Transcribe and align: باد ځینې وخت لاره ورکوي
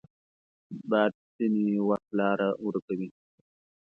باد 0.89 1.13
ځینې 1.35 1.63
وخت 1.89 2.09
لاره 2.19 2.49
ورکوي 2.65 3.09